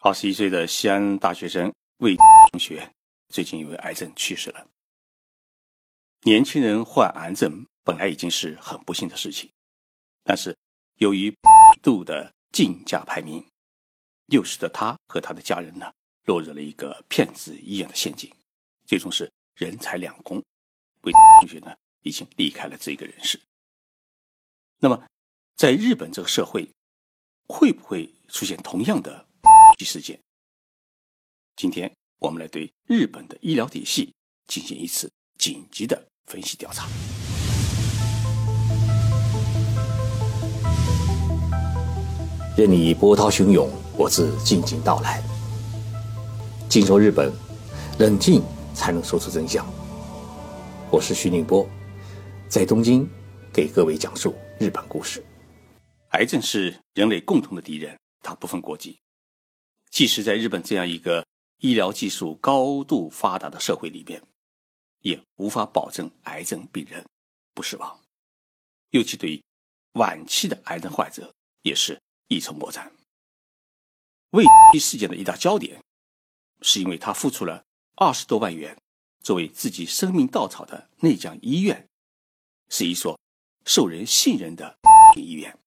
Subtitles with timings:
[0.00, 2.14] 二十一岁的西安大学生魏
[2.52, 2.88] 同学
[3.30, 4.64] 最近因为癌症去世了。
[6.22, 9.50] 年轻人患癌症本来已经是很不幸的事情，
[10.22, 10.56] 但是
[10.98, 11.34] 由于
[11.82, 13.44] 度的竞价排名，
[14.26, 15.92] 又使得他和他的家人呢
[16.26, 18.32] 落入了一个骗子医院的陷阱，
[18.86, 20.40] 最终是人财两空。
[21.02, 23.40] 魏同学呢已经离开了这个人世。
[24.78, 25.04] 那么，
[25.56, 26.68] 在日本这个社会，
[27.48, 29.26] 会不会出现同样的？
[29.84, 30.18] 事件。
[31.56, 34.14] 今天我们来对日本的医疗体系
[34.46, 36.88] 进行一次紧急的分析调查。
[42.56, 45.22] 任你波涛汹涌，我自静静到来。
[46.68, 47.32] 静说日本，
[48.00, 48.42] 冷静
[48.74, 49.64] 才能说出真相。
[50.90, 51.68] 我是徐宁波，
[52.48, 53.08] 在东京
[53.52, 55.24] 给各位讲述日本故事。
[56.10, 58.98] 癌症是人类共同的敌人，它不分国籍。
[59.90, 61.26] 即使在日本这样一个
[61.58, 64.22] 医疗技术高度发达的社会里边，
[65.00, 67.04] 也无法保证癌症病人
[67.54, 68.00] 不死亡，
[68.90, 69.42] 尤其对于
[69.92, 72.92] 晚期的癌症患者也是一筹莫展。
[74.30, 74.44] 魏
[74.78, 75.82] 事件的一大焦点，
[76.60, 77.64] 是因为他付出了
[77.96, 78.76] 二十多万元
[79.20, 81.88] 作为自己生命稻草的那家医院，
[82.68, 83.18] 是一所
[83.64, 84.78] 受人信任的
[85.16, 85.58] 医院，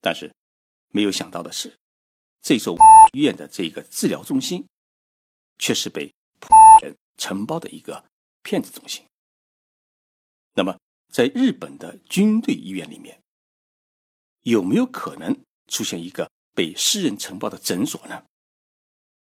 [0.00, 0.32] 但是
[0.90, 1.76] 没有想到的是。
[2.44, 2.76] 这所
[3.14, 4.68] 医院的这个治疗中心，
[5.58, 6.12] 却是被
[6.82, 8.04] 人承包的一个
[8.42, 9.02] 骗子中心。
[10.52, 10.78] 那么，
[11.10, 13.18] 在日本的军队医院里面，
[14.42, 15.34] 有没有可能
[15.68, 18.22] 出现一个被私人承包的诊所呢？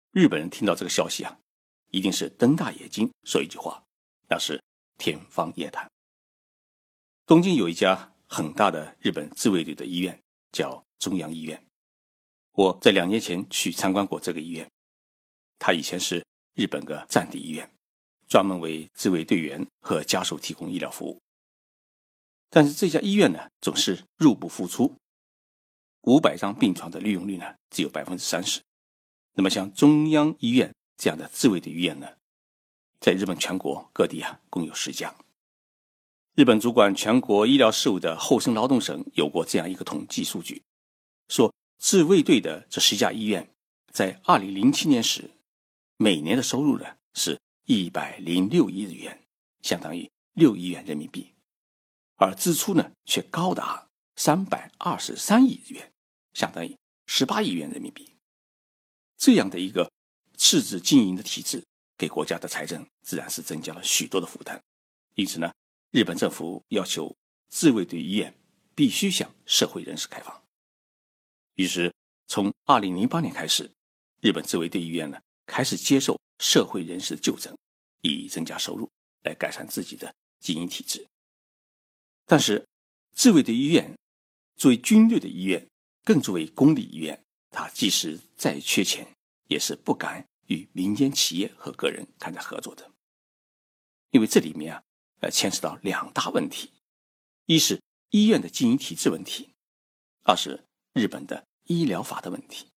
[0.09, 1.40] 日本人听到这个消息啊，
[1.92, 3.84] 一定是瞪大眼睛说一句话，
[4.28, 4.59] 那是
[4.97, 5.88] 天方夜谭。
[7.28, 10.19] 东京有一家很大的日本自卫队的医院，
[10.52, 11.65] 叫中央医院。
[12.56, 14.66] 我在两年前去参观过这个医院，
[15.59, 17.70] 它以前是日本个战地医院，
[18.30, 21.19] 专门为自卫队员和家属提供医疗服务。
[22.50, 24.96] 但是这家医院呢，总是入不敷出，
[26.03, 28.62] 五百张病床的利用率呢只有百分之三十。
[29.34, 32.07] 那么像中央医院这样的自卫的医院呢，
[33.01, 35.13] 在日本全国各地啊共有十家。
[36.35, 40.63] 日本主管全国医疗事务的厚生劳动省有过这样一个统计数据，
[41.28, 41.53] 说。
[41.78, 43.53] 自卫队的这十家医院，
[43.91, 45.30] 在二零零七年时，
[45.97, 49.28] 每年的收入呢是一百零六亿日元，
[49.62, 51.34] 相当于六亿元人民币，
[52.16, 55.94] 而支出呢却高达三百二十三亿日元，
[56.34, 56.75] 相当于
[57.06, 58.09] 十八亿元人民币。
[59.18, 59.92] 这样的一个
[60.38, 61.63] 赤字经营的体制，
[61.97, 64.62] 给国家的财政自然是增加了许多的负担。
[65.13, 65.53] 因此呢，
[65.92, 67.16] 日本政府要求
[67.50, 68.34] 自卫队医院
[68.74, 70.44] 必须向社会人士开放。
[71.56, 71.94] 于是，
[72.28, 73.72] 从二零零八年开始，
[74.22, 77.56] 日本自卫队医院呢开始接受社会人士的就诊，
[78.02, 78.90] 以增加收入，
[79.24, 81.08] 来改善自己的经营体制。
[82.26, 82.68] 但是，
[83.14, 83.98] 自卫队医院
[84.58, 85.66] 作为军队的医院，
[86.04, 89.08] 更作为公立医院，它即使再缺钱，
[89.48, 92.92] 也是不敢与民间企业和个人谈在合作的，
[94.12, 94.84] 因为这里面啊，
[95.22, 96.70] 呃，牵涉到两大问题：
[97.46, 99.54] 一是医院的经营体制问题，
[100.24, 100.66] 二是。
[100.95, 102.67] 日本的医疗法的问题。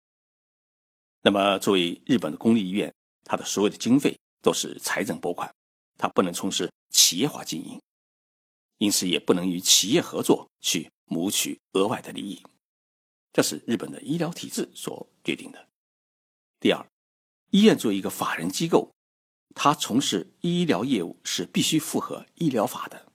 [1.22, 2.92] 那么，作为日本的公立医院，
[3.22, 5.54] 它的所有的经费都是财政拨款，
[5.96, 7.80] 它不能从事企业化经营，
[8.78, 12.42] 因此也不能与企业合作去谋取额外的利益。
[13.32, 15.68] 这是日本的医疗体制所决定的。
[16.58, 16.84] 第二，
[17.50, 18.90] 医院作为一个法人机构，
[19.54, 23.12] 它从事医疗业务是必须符合医疗法的。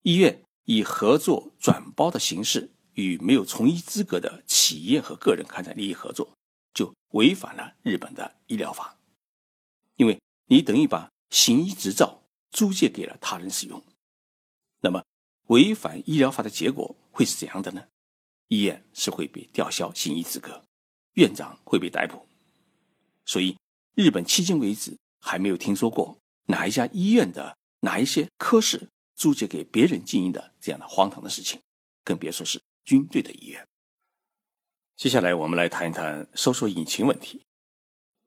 [0.00, 2.70] 医院以合作转包的形式。
[2.94, 6.36] 与没有从医资格的企业和个人开展利益合作，
[6.74, 8.98] 就违反了日本的医疗法，
[9.96, 13.82] 因为你等于把行医执照租借给了他人使用。
[14.80, 15.04] 那么，
[15.46, 17.86] 违反医疗法的结果会是怎样的呢？
[18.48, 20.62] 医院是会被吊销行医资格，
[21.14, 22.26] 院长会被逮捕。
[23.24, 23.56] 所以，
[23.94, 31.60] 日本迄今为止还没有听说过哪一家医院的哪一些科室租借给别人经营的这样的荒唐的事情，
[32.04, 32.60] 更别说是。
[32.84, 33.66] 军队的医院。
[34.96, 37.42] 接下来，我们来谈一谈搜索引擎问题。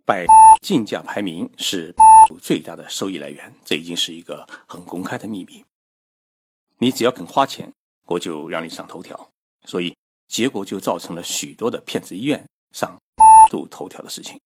[0.06, 0.26] 百
[0.62, 1.96] 竞价排名是
[2.42, 5.64] 最大的收益来源，这已经是一个很公开的秘密。
[6.78, 7.74] 你只要肯花钱，
[8.06, 9.32] 我就让你上头条。
[9.64, 9.96] 所以，
[10.28, 13.02] 结果就造成了许多的骗子医院上
[13.50, 14.40] 度头条的事情。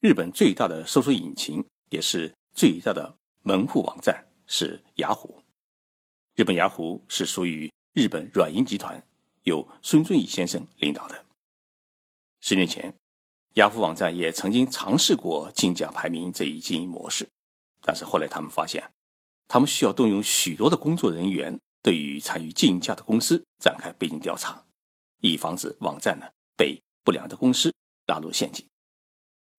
[0.00, 5.42] 日本最大的搜索引擎，也是最大的门户网站是雅虎。
[6.36, 7.72] 日本雅虎是属于。
[7.98, 9.04] 日本软银集团
[9.42, 11.24] 由孙正义先生领导的。
[12.38, 12.94] 十年前，
[13.54, 17.28] 雅虎网站也曾经尝试过竞价排名这一经营模式，
[17.82, 18.88] 但是后来他们发现，
[19.48, 24.64] 他们需要动用许多的工作人员，对于参与竞价的公司展开背景调查，
[25.20, 27.74] 以防止网站呢被不良的公司
[28.06, 28.64] 拉入陷阱。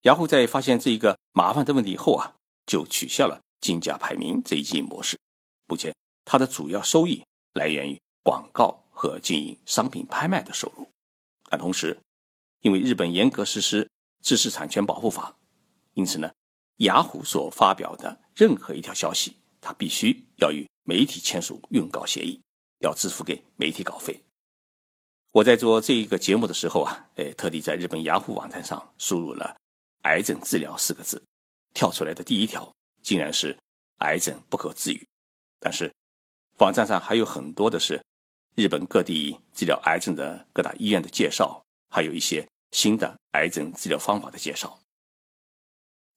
[0.03, 2.33] 雅虎在发现这一个麻烦的问题后啊，
[2.65, 5.19] 就取消了竞价排名这一经营模式。
[5.68, 5.94] 目前，
[6.24, 7.21] 它的主要收益
[7.51, 8.00] 来源于
[8.30, 10.88] 广告和经营商品拍卖的收入。
[11.50, 12.00] 但同时，
[12.62, 13.90] 因为日本严格实施
[14.22, 15.36] 知识产权保护法，
[15.96, 16.31] 因此呢，
[16.76, 22.40] 雅虎所发表的任何一条消息，它必须要与媒体签署用稿协议，
[22.81, 24.24] 要支付给媒体稿费。
[25.31, 29.58] 我在做这一个节目的时候啊，哎，特地在日本雅虎网站上输入了。
[30.04, 31.20] 癌症治疗四个字，
[31.74, 32.72] 跳出来的第一条
[33.02, 33.58] 竟然是
[33.98, 35.08] 癌症不可治愈。
[35.60, 35.92] 但是
[36.60, 38.00] 网站上还有很多的是
[38.59, 44.77] 日本各地治疗癌症的各大医院的介绍，还有一些新的癌症治疗方法的介绍。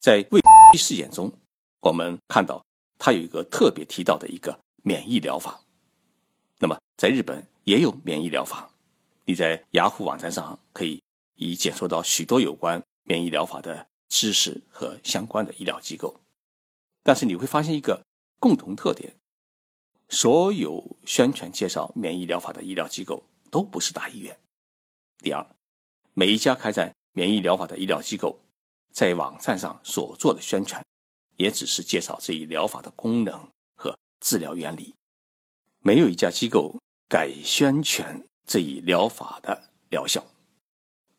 [0.01, 0.41] 在胃
[0.77, 1.33] 事件中，
[1.79, 2.61] 我们看到
[2.99, 5.61] 它有一个特别提到的一个免疫疗法。
[6.59, 8.69] 那么在日本也有免疫疗法，
[9.25, 11.01] 你在雅虎网站上可以
[11.37, 12.83] 以检索到许多有关。
[13.05, 16.21] 免疫疗法的知识和相关的医疗机构，
[17.05, 18.05] 但是你会发现一个
[18.41, 19.13] 共同特点：
[20.13, 24.39] 所有宣传介绍免疫疗法的医疗机构都不是大医院。
[25.19, 25.45] 第二，
[26.13, 28.39] 每一家开展免疫疗法的医疗机构，
[28.93, 30.85] 在网站上所做的宣传，
[31.37, 34.95] 也只是介绍这一疗法的功能和治疗原理，
[35.81, 36.77] 没有一家机构
[37.09, 40.23] 敢宣传这一疗法的疗效。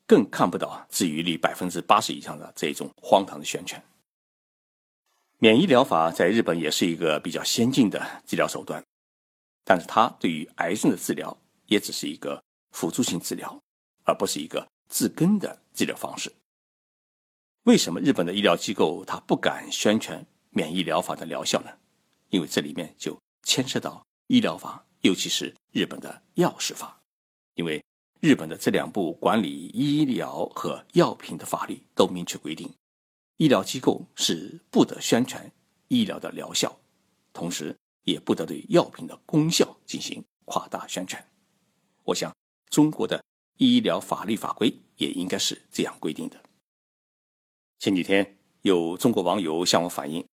[0.06, 3.84] 更看不到治愈率百分之八十以上的这种荒唐的宣传。
[5.44, 8.82] 免疫疗法在日本也是一个比较先进的治疗手段，
[9.66, 12.42] 但是它对于癌症的治疗也只是一个
[12.72, 13.62] 辅助性治疗，
[14.06, 16.32] 而不是一个治根的治疗方式。
[17.64, 21.72] 为什么日本的医疗机构它不敢宣传免疫疗法的疗效呢？
[22.30, 27.02] 因为这里面就牵涉到医疗法，尤其是日本的药事法，
[27.56, 27.84] 因为。
[28.22, 32.74] 日本的这两部管理医疗和药品的法律都明确规定，
[33.44, 35.52] 医疗机构是不得宣传
[35.90, 36.80] 医疗的疗效，
[37.34, 37.76] 同时
[38.06, 41.22] 也不得对药品的功效进行夸大宣传。
[42.04, 42.34] 我想，
[42.70, 43.22] 中国的
[43.58, 46.42] 医疗法律法规也应该是这样规定的。
[47.80, 50.26] 前几天有中国网友向我反映，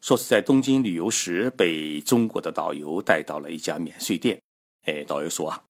[0.00, 4.40] 说是在东京旅游时被中国的导游带到了一家免税店，
[4.84, 5.64] 哎，导游说啊。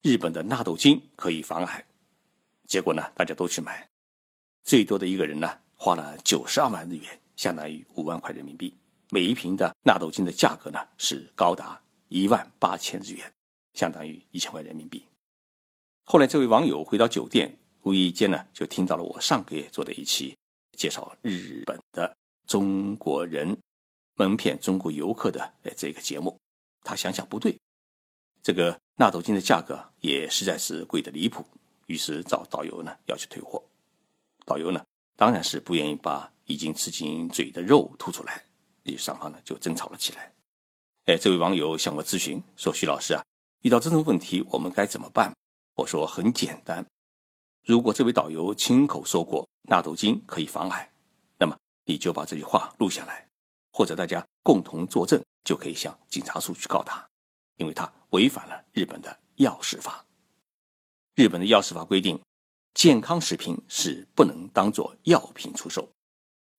[0.00, 1.86] 日本的纳豆菌可以防癌，
[2.66, 3.86] 结果呢，大家都去买，
[4.62, 8.74] 最多的一个人呢，花了九十二万日元，相当于五万块人民币。
[9.10, 11.78] 每一瓶的纳豆精的价格呢，是高达
[12.08, 13.30] 一万八千日元，
[13.74, 15.04] 相当于一千块人民币。
[16.04, 20.34] 后来，这位网友回到酒店，无意间呢，就听到了我上个月做的一期
[20.74, 22.16] 介绍日本的
[22.46, 23.54] 中国人
[24.14, 26.34] 蒙骗中国游客的这个节目，
[26.82, 27.54] 他想想不对。
[28.42, 31.44] 这个纳豆精的价格也实在是贵的离谱，
[31.88, 33.62] 于是找导游呢要去退货。
[34.46, 34.83] 导游呢
[35.16, 38.44] 当然是不愿意把已经吃进嘴的肉吐出来，
[38.82, 40.32] 于双方呢就争吵了起来。
[41.06, 43.24] 哎，这位网友向我咨询说：“徐老师啊，
[43.62, 45.32] 遇到这种问题我们该怎么办？”
[45.76, 46.84] 我说：“很简单，
[47.64, 50.92] 如果这位导游亲口说过纳豆菌可以防癌，
[51.38, 53.28] 那么你就把这句话录下来，
[53.72, 57.06] 或者大家共同作证，就可以向警察署去告他。”
[57.56, 60.04] 因为他违反了日本的药事法。
[61.14, 62.20] 日本的药事法规定，
[62.74, 65.88] 健康食品是不能当做药品出售。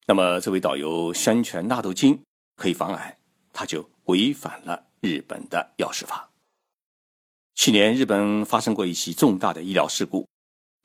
[0.08, 2.20] 那么，这位导游宣传纳豆精
[2.56, 3.18] 可以防癌，
[3.54, 6.32] 他就违反了日本的药事法。
[7.54, 10.28] 去年，日本发生过一起重大的医疗事故，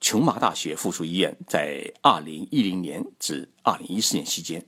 [0.01, 4.67] 琼麻大学附属医院在2010年至2014年期间，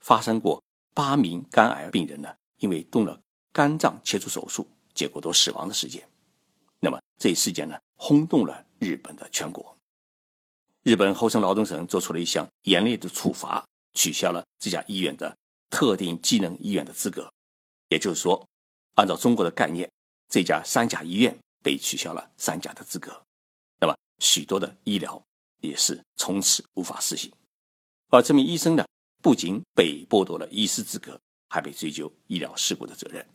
[0.00, 0.62] 发生过
[0.94, 3.20] 八名肝癌病人呢，因为动了。
[3.52, 6.06] 肝脏切除手术，结果都死亡的事件，
[6.78, 9.75] 那么这一事件呢，轰动了日本的全国。
[10.86, 15.36] 日本厚生劳动省做出了一项严厉的处罚，取消了这家医院的
[15.68, 17.28] 特定技能医院的资格。
[17.88, 18.48] 也就是说，
[18.94, 19.90] 按照中国的概念，
[20.28, 23.20] 这家三甲医院被取消了三甲的资格，
[23.80, 25.20] 那么许多的医疗
[25.60, 27.32] 也是从此无法实行。
[28.10, 28.86] 而这名医生呢，
[29.20, 33.26] 不仅被剥夺了医师资格，还被追究医疗事故的责任。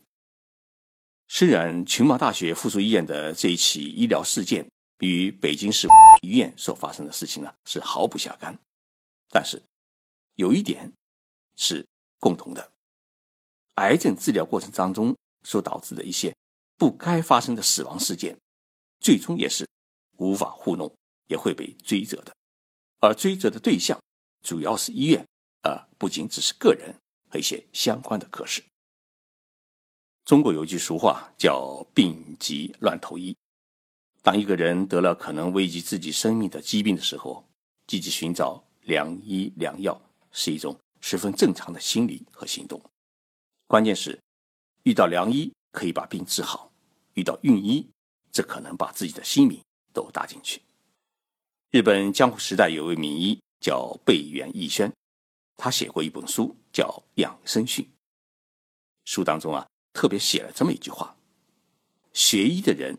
[1.28, 4.66] 虽然群马大学附属医院的这一起医疗事件
[5.02, 5.88] 与北京市
[6.22, 8.56] 医院所发生的事情呢是毫不相干，
[9.30, 9.60] 但是
[10.36, 10.92] 有一点
[11.56, 11.84] 是
[12.20, 12.72] 共同的：
[13.74, 16.32] 癌症治疗过程当中所导致的一些
[16.76, 18.38] 不该发生的死亡事件，
[19.00, 19.68] 最终也是
[20.18, 20.94] 无法糊弄，
[21.26, 22.32] 也会被追责的。
[23.00, 24.00] 而追责的对象
[24.44, 25.26] 主要是医院，
[25.62, 26.94] 而不仅只是个人
[27.28, 28.62] 和一些相关的科室。
[30.24, 33.36] 中国有句俗话叫“病急乱投医”。
[34.22, 37.44] 当一个人得了可能危及自己生命的疾病的时候，
[37.88, 40.00] 积极寻找良医良药
[40.30, 42.80] 是一种十分正常的心理和行动。
[43.66, 44.18] 关键是，
[44.84, 46.70] 遇到良医可以把病治好，
[47.14, 47.90] 遇到运医，
[48.30, 49.60] 则可能把自己的性命
[49.92, 50.62] 都搭进去。
[51.70, 54.92] 日本江户时代有位名医叫贝原义宣，
[55.56, 56.84] 他写过一本书叫
[57.20, 57.84] 《养生训》，
[59.04, 59.66] 书当中啊。
[59.94, 61.14] 特别写了这么一句话：
[62.14, 62.98] 学医的人，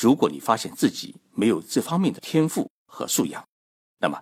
[0.00, 3.46] 如果你发现自己没有这方面的天赋和素养，
[3.98, 4.20] 那么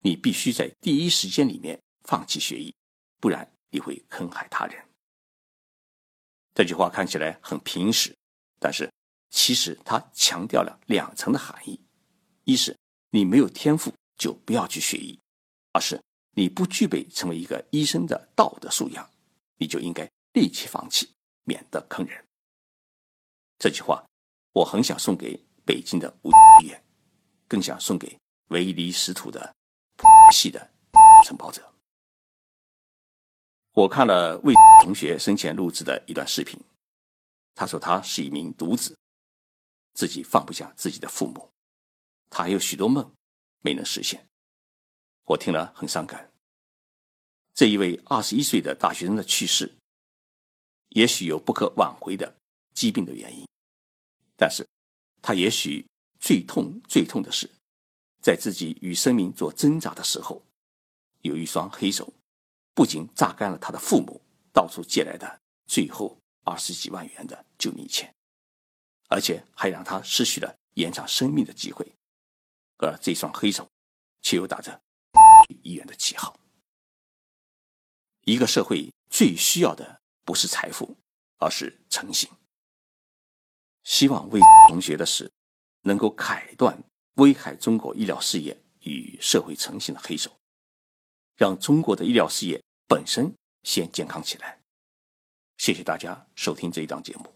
[0.00, 2.74] 你必须在第一时间里面放弃学医，
[3.20, 4.84] 不然你会坑害他人。
[6.54, 8.14] 这句话看起来很平实，
[8.58, 8.92] 但是
[9.30, 11.80] 其实它强调了两层的含义：
[12.44, 12.76] 一是
[13.10, 15.18] 你没有天赋就不要去学医；
[15.72, 16.02] 二是
[16.32, 19.08] 你不具备成为一个医生的道德素养，
[19.56, 21.10] 你就应该立即放弃。
[21.44, 22.24] 免得坑人。
[23.58, 24.04] 这句话，
[24.52, 26.30] 我很想送给北京的吴
[26.60, 26.84] 医院，
[27.48, 28.18] 更想送给
[28.48, 29.54] 唯离识土的
[30.32, 30.70] 系的
[31.24, 31.72] 承包者。
[33.72, 36.60] 我看了魏同学生前录制的一段视频，
[37.54, 38.96] 他说他是一名独子，
[39.94, 41.50] 自己放不下自己的父母，
[42.28, 43.10] 他还有许多梦
[43.62, 44.28] 没能实现。
[45.24, 46.30] 我听了很伤感。
[47.54, 49.74] 这一位二十一岁的大学生的去世。
[50.90, 52.36] 也许有不可挽回的
[52.74, 53.48] 疾病的原因，
[54.42, 54.66] 但是，
[55.22, 55.86] 他也许
[56.18, 57.48] 最痛最痛的是，
[58.20, 60.44] 在自己与生命做挣扎的时候，
[61.20, 62.12] 有一双黑手，
[62.74, 64.20] 不仅榨干了他的父母
[64.52, 68.12] 到处借来的最后二十几万元的救命钱，
[69.08, 71.86] 而且还让他失去了延长生命的机会，
[72.78, 73.70] 而这双黑手，
[74.22, 74.82] 却又打着
[75.62, 76.36] 医院的旗号。
[78.24, 80.02] 一个社会最需要的。
[80.24, 80.96] 不是财富，
[81.38, 82.28] 而是诚信。
[83.84, 85.30] 希望魏同学的事
[85.82, 86.78] 能够砍断
[87.14, 90.30] 危害中国医疗事业与社会诚信的黑手，
[91.36, 94.60] 让中国的医疗事业本身先健康起来。
[95.58, 97.26] 谢谢大家收听这一档节目。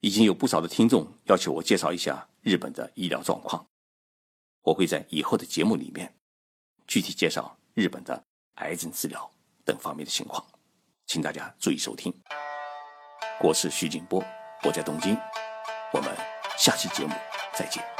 [0.00, 3.66] 已经有不少的听众要求我介绍一下日本的医疗状况，
[4.62, 6.14] 我会在以后的节目里面
[6.86, 8.24] 具体介绍日本的
[8.56, 9.28] 癌症治疗
[9.64, 10.46] 等方面的情况。
[11.06, 12.12] 请大家注意收听，
[13.42, 14.22] 我是徐景波，
[14.66, 15.16] 我在东京，
[15.92, 16.10] 我们
[16.58, 17.14] 下期节目
[17.54, 17.95] 再见。